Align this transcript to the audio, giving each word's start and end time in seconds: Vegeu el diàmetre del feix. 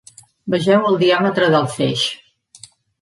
Vegeu 0.53 0.87
el 0.91 0.97
diàmetre 1.03 1.49
del 1.57 1.69
feix. 1.77 2.07